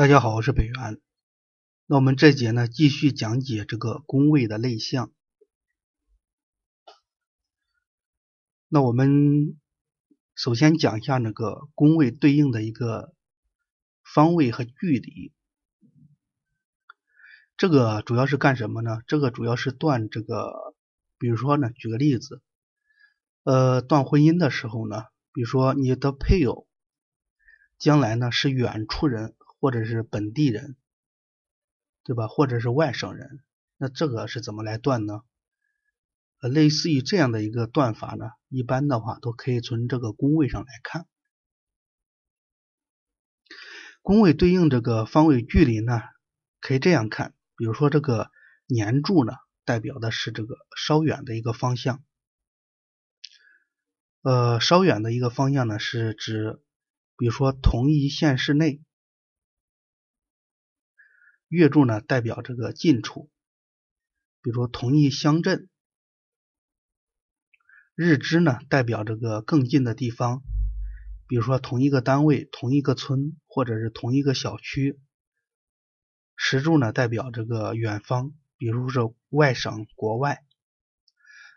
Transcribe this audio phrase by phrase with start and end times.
[0.00, 0.98] 大家好，我是北元。
[1.84, 5.12] 那我们这节呢，继续讲解这个宫位的类象。
[8.66, 9.60] 那我们
[10.34, 13.14] 首先讲一下那个宫位对应的一个
[14.02, 15.34] 方位和距离。
[17.58, 19.02] 这个主要是干什么呢？
[19.06, 20.74] 这个主要是断这个，
[21.18, 22.40] 比如说呢，举个例子，
[23.42, 25.04] 呃，断婚姻的时候呢，
[25.34, 26.66] 比如说你的配偶
[27.78, 29.36] 将来呢是远处人。
[29.60, 30.76] 或者是本地人，
[32.02, 32.26] 对吧？
[32.28, 33.44] 或者是外省人，
[33.76, 35.20] 那这个是怎么来断呢？
[36.40, 41.06] 呃，类似于这样的一个断法呢，一般的话都可以从这个宫位上来看。
[44.00, 46.00] 宫位对应这个方位距离呢，
[46.60, 48.30] 可以这样看，比如说这个
[48.66, 49.34] 年柱呢，
[49.66, 52.02] 代表的是这个稍远的一个方向。
[54.22, 56.62] 呃，稍远的一个方向呢，是指，
[57.18, 58.80] 比如说同一县市内。
[61.50, 63.28] 月柱呢代表这个近处，
[64.40, 65.66] 比如说同一乡镇；
[67.96, 70.44] 日支呢代表这个更近的地方，
[71.26, 75.00] 比如说同一个单位、同一个村或者是同一个小区；
[76.36, 80.44] 时柱呢代表这个远方，比如是外省、国外。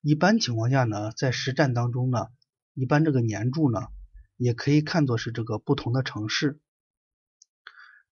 [0.00, 2.26] 一般情况下呢，在实战当中呢，
[2.74, 3.86] 一般这个年柱呢
[4.36, 6.58] 也可以看作是这个不同的城市。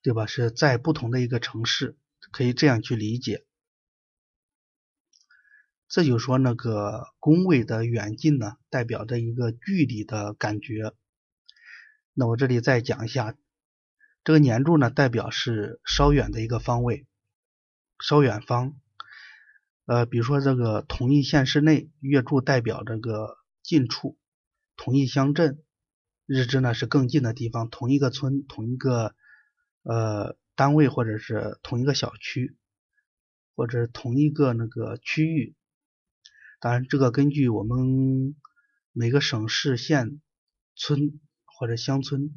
[0.05, 0.27] 对吧？
[0.27, 1.97] 是在不同的一个城市，
[2.31, 3.47] 可以这样去理解。
[5.89, 10.93] 这就说那个宫位的远近呢，代表着一个距离的感觉。
[12.13, 13.35] 那我这里再讲一下，
[14.25, 17.07] 这个年柱呢，代表是稍远的一个方位，
[17.99, 18.77] 稍远方。
[19.87, 24.19] 呃，比如说这个同一县市内，月柱代表这个近处，
[24.77, 25.63] 同一乡镇，
[26.27, 29.15] 日支呢是更近的地方，同一个村，同一个。
[29.85, 32.57] 呃，单位或者是同一个小区，
[33.55, 35.55] 或者同一个那个区域，
[36.59, 38.35] 当然这个根据我们
[38.93, 40.21] 每个省市县
[40.75, 42.31] 村或者乡村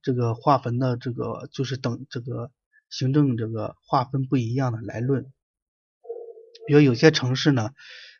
[0.00, 2.52] 这个划分的这个就是等这个
[2.88, 5.32] 行政这个划分不一样的来论。
[6.66, 7.70] 比如有些城市呢，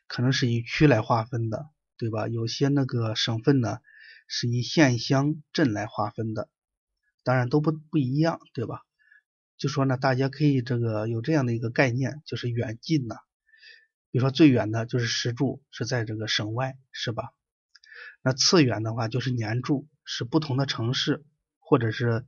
[0.07, 2.27] 可能是以区来划分的，对吧？
[2.27, 3.79] 有些那个省份呢，
[4.27, 6.49] 是以县乡镇来划分的。
[7.23, 8.81] 当然都不不一样，对吧？
[9.55, 13.15] 就说呢，大家可以这个有这样的一个概念，就是远近呢。
[14.11, 17.31] 比如说最远的就是石柱是在这个省外，是吧？
[18.21, 21.23] 那次远的话就是年柱是不同的城市
[21.59, 22.25] 或者是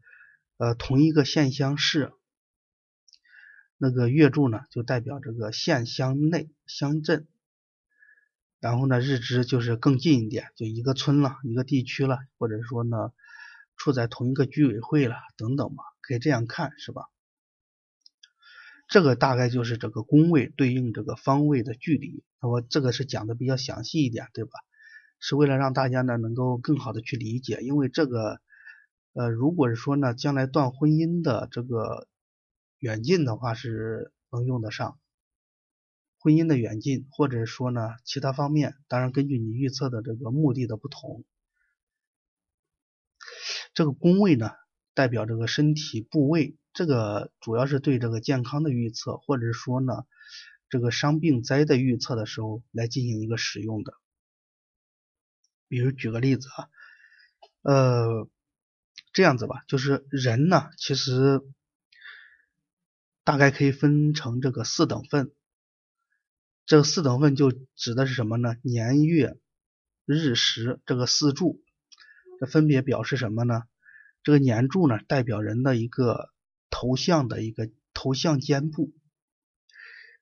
[0.58, 2.14] 呃同一个县乡市。
[3.78, 7.28] 那个月柱呢就代表这个县乡内乡镇。
[8.62, 13.12] 然后呢日支就是更近一点，就一个村了，一个地区了，或者说呢。
[13.78, 17.04] 处在同一个居委会了，等等吧，可以这样看，是吧？
[18.88, 22.24] 这个大概就是这个宫位对应这个方位的距离。
[22.40, 24.52] 那我这个是讲的比较详细一点，对吧？
[25.20, 28.42] 是为了让大家呢能够更好的去理解，因为这个
[29.14, 32.08] 呃，如果是说呢将来断婚姻的这个
[32.80, 35.00] 远近的话是能用得上，
[36.20, 41.24] 婚姻的远近，或者说呢其他方面，当然根据你预测的这个目的的不同。
[43.76, 44.52] 这个宫位呢，
[44.94, 50.06] 代表这个身体部位，这个主要是对这个健康的预测，或者说呢，
[50.70, 53.94] 这个伤病灾的预测的时候来进行一个使用的。
[55.68, 56.70] 比如举个例子啊，
[57.64, 58.30] 呃，
[59.12, 61.42] 这样子吧，就是人呢，其实
[63.26, 65.34] 大概可以分成这个四等份，
[66.66, 68.56] 这四等份就指的是什么呢？
[68.62, 69.38] 年月
[70.06, 71.62] 日时这个四柱。
[72.40, 73.64] 这分别表示什么呢？
[74.24, 76.32] 这个年柱呢，代表人的一个
[76.72, 78.92] 头像的一个头像肩部；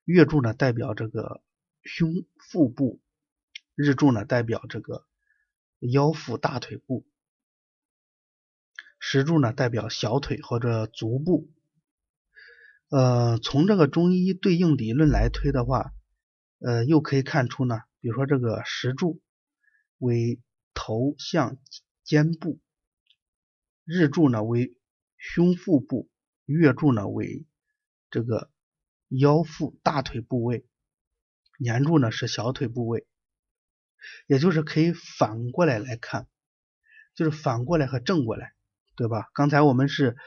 [0.03, 1.41] 月柱呢，代表这个
[1.83, 2.99] 胸腹部；
[3.75, 5.05] 日柱呢，代表这个
[5.79, 7.05] 腰腹大腿部；
[8.99, 11.49] 时柱呢，代表小腿或者足部。
[12.89, 15.93] 呃，从这个中医对应理论来推的话，
[16.59, 19.21] 呃，又可以看出呢，比如说这个时柱
[19.97, 20.41] 为
[20.73, 21.57] 头像。
[22.03, 22.59] 肩部，
[23.85, 24.75] 日柱呢为
[25.17, 26.09] 胸腹部，
[26.45, 27.45] 月柱呢为
[28.09, 28.51] 这个
[29.07, 30.65] 腰腹大腿部位，
[31.57, 33.07] 年柱呢是小腿部位，
[34.27, 36.27] 也就是可以反过来来看，
[37.15, 38.53] 就是反过来和正过来，
[38.95, 39.29] 对吧？
[39.33, 40.17] 刚才我们是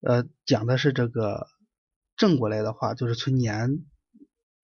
[0.00, 1.46] 呃讲的是这个
[2.16, 3.84] 正过来的话，就是从年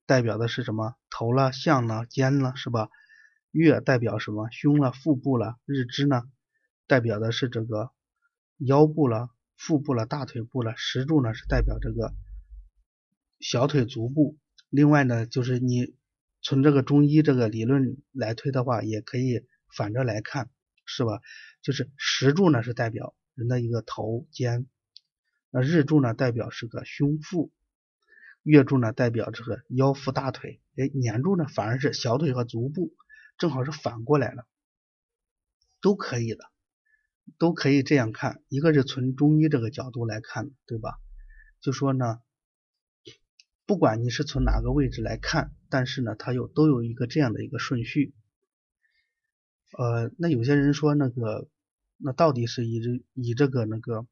[0.07, 2.89] 代表的是什么头了、项了、肩了，是吧？
[3.51, 6.23] 月代表什么胸了、腹部了，日支呢？
[6.87, 7.91] 代表的是这个
[8.57, 12.15] 腰部了、腹部了、大腿部了，石柱呢是代表这个
[13.41, 14.39] 小腿足部。
[14.71, 15.97] 另外呢，就是你
[16.43, 20.51] 从这个中医这个理论来推的话，也可以反着来看，
[20.85, 21.21] 是吧？
[21.63, 24.67] 就是石柱呢是代表人的一个头肩，
[25.51, 27.53] 那日柱呢代表是个胸腹，
[28.43, 32.95] 月柱呢代表这个腰腹大腿，哎，年柱呢反而是小腿和足部，
[33.39, 34.47] 正好是反过来了，
[35.81, 36.45] 都可以的。
[37.39, 40.99] 都可以这样看，一个是从中医这个角度来看，对吧？
[41.61, 42.21] 就说呢，
[43.67, 48.15] 不管你是从哪个位置来看，但是呢，它有都有一个这样的一个顺序。
[49.77, 51.49] 呃，那有些人说那个，
[51.97, 52.81] 那到底是以
[53.15, 54.07] 以这个那个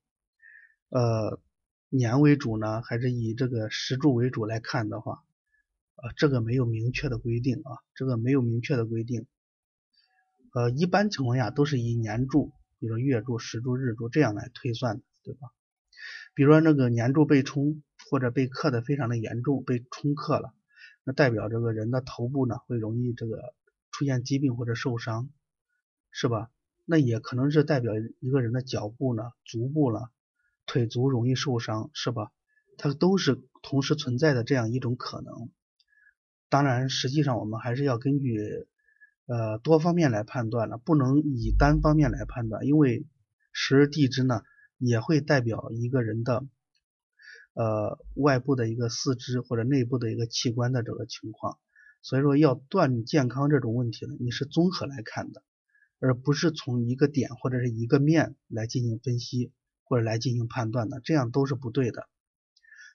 [0.88, 1.40] 呃
[1.88, 5.22] 年为主呢，还是以这个时柱为主来看的话，
[5.94, 9.26] 呃，这个没有明确的规定啊，这个没有明确的规定。
[10.52, 12.52] 呃，一般情况下都是以年柱。
[12.84, 15.48] 比如说月柱、时柱、日柱这样来推算的，对吧？
[16.34, 20.52] 比如说那个年柱被冲或者被克的非常的严重，被冲克了，
[21.02, 23.54] 那代表这个人的头部呢会容易这个
[23.90, 25.30] 出现疾病或者受伤，
[26.10, 26.50] 是吧？
[26.84, 30.10] 那也可能是代表一个人的脚部呢、足部了、
[30.66, 32.32] 腿足容易受伤，是吧？
[32.76, 35.48] 它都是同时存在的这样一种可能。
[36.50, 38.66] 当然，实际上我们还是要根据。
[39.26, 43.06] 呃，多方面来判断了，不能以单方面来判断，因为
[43.52, 44.42] 时地支呢
[44.76, 46.44] 也会代表一个人的
[47.54, 51.58] 呃外部的一个四肢或者内部的一个器官的这个情况，
[52.02, 55.42] 所以说要断健康这种问题呢，你是综合来看的，
[56.00, 59.52] 而不是从一个点或者是一个面来进行分析
[59.84, 62.06] 或者来进行判断的，这样都是不对的。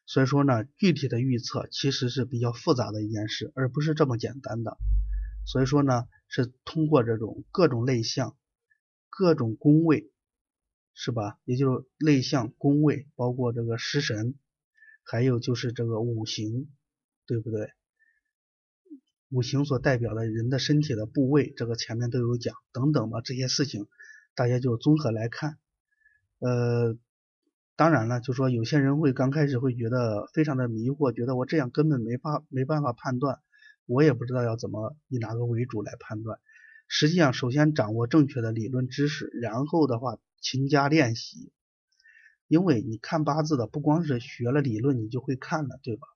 [0.06, 4.78] 所以说呢，具体的预测其实是比较复杂的一件事，而不是这么简单的。
[5.44, 6.04] 所以说呢。
[6.30, 8.38] 是通过这种各种类象、
[9.10, 10.12] 各种宫位，
[10.94, 11.40] 是吧？
[11.44, 14.36] 也就是类象、宫位，包括这个食神，
[15.04, 16.70] 还有就是这个五行，
[17.26, 17.72] 对不对？
[19.32, 23.88] 五行所代表的人的身体的部位，这个前面都有讲，等等吧，这些事情
[24.36, 25.58] 大家就综合来看。
[26.40, 26.98] 呃，
[27.76, 33.40] 当然了，就说有些人会刚开始会觉得非常的迷惑，觉得我这样根本没法没办法判断。
[33.90, 36.40] 我也不知道要怎么以哪个为主来判断。
[36.88, 41.52] 实际上，首先掌握正确的理论知识，然后的话勤加练习。
[42.48, 46.08] 因为你看八字的，不光是学了理论你就会看了，对吧？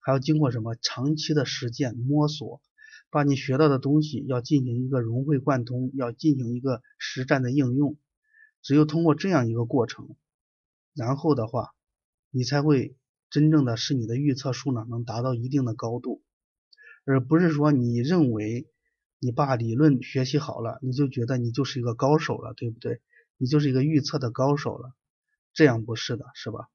[0.00, 2.62] 还要经过什么长期的实践摸索，
[3.10, 7.98] 把你学到的东西要进行一个融会贯通，要进行一个实战的应用。
[8.62, 10.16] 只有通过这样一个过程，
[10.94, 11.74] 然后的话，
[12.30, 12.96] 你才会
[13.28, 16.22] 真正的使你的预测数呢能达到一定的高度。
[17.10, 18.68] 而不是说你认为
[19.18, 23.00] 你把理论学习好了，你就觉得你就是一个高手了，对不对？
[23.38, 24.92] 你就是一个预测的高手了，
[25.54, 26.68] 这样不是的，是吧？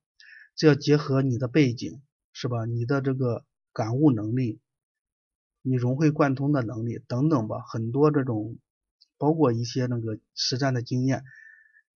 [0.56, 2.02] 这要结合你的背景，
[2.32, 2.66] 是吧？
[2.66, 4.60] 你的这个感悟能力，
[5.62, 8.58] 你融会贯通的能力等等吧，很多这种，
[9.20, 11.24] 包括一些那个实战的经验。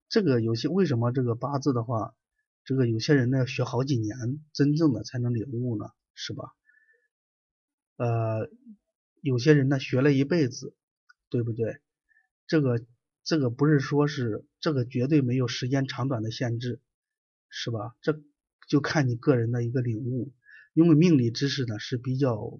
[0.09, 2.13] 这个有些为什么这个八字的话，
[2.63, 4.15] 这个有些人呢要学好几年，
[4.53, 6.53] 真正的才能领悟呢，是吧？
[7.97, 8.49] 呃，
[9.21, 10.75] 有些人呢学了一辈子，
[11.29, 11.81] 对不对？
[12.47, 12.85] 这个
[13.23, 16.79] 这个不是说是这个绝对没有时间长短的限制，
[17.49, 17.95] 是吧？
[18.01, 18.21] 这
[18.69, 20.31] 就看你个人的一个领悟，
[20.73, 22.59] 因为命理知识呢是比较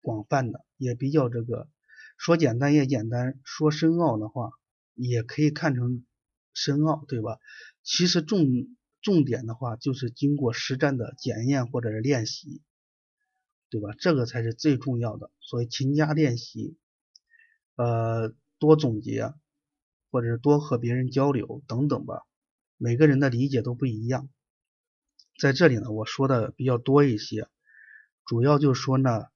[0.00, 1.68] 广泛的，也比较这个
[2.16, 4.52] 说简单也简单，说深奥的话
[4.94, 6.04] 也可以看成
[6.54, 7.38] 深奥，对吧？
[7.82, 8.46] 其实重
[9.00, 12.62] 重点的话就是经过实战的检验或者是练习。
[13.72, 13.94] 对吧？
[13.98, 15.30] 这个才是最重要的。
[15.40, 16.76] 所以勤加练习，
[17.74, 19.32] 呃，多总结，
[20.10, 22.20] 或者是多和别人交流等等吧。
[22.76, 24.28] 每个人的理解都不一样。
[25.40, 27.48] 在这里呢，我说的比较多一些，
[28.26, 29.28] 主要就是说呢，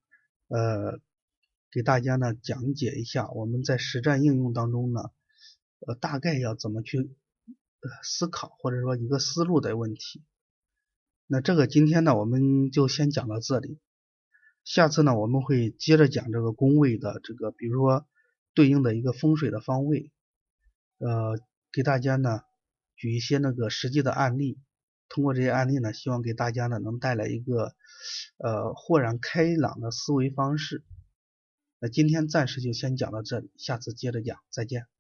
[0.49, 1.01] 呃，
[1.71, 5.01] 给大家呢讲解一下我们在实战应用当中呢，
[5.79, 10.23] 呃，大概要怎么去呃思考，或者说一个思路的问题。
[11.27, 13.79] 那这个今天呢，我们就先讲到这里。
[14.67, 18.05] 下次呢，我们会接着讲这个宫位的这个，比如说
[18.53, 20.11] 对应的一个风水的方位，
[20.99, 21.39] 呃，
[21.71, 22.41] 给大家呢
[22.97, 24.59] 举一些那个实际的案例，
[25.09, 27.77] 通过这些案例呢，希望给大家呢能带来一个
[28.39, 30.85] 呃豁然开朗的思维方式。
[31.79, 34.96] 那今天暂时就先讲到这里，下次接着讲，再见。